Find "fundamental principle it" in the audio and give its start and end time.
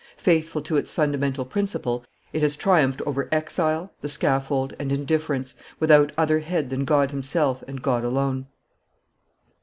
0.95-2.41